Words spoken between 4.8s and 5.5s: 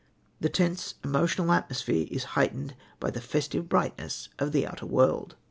world.